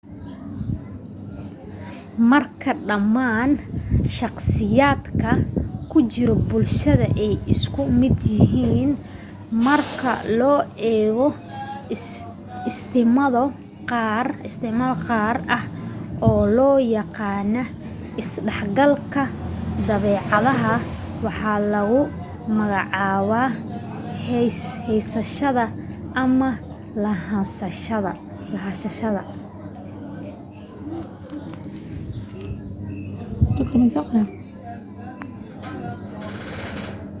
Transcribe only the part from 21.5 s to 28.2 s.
lagu magacaabaa heysashada ama lahanshaha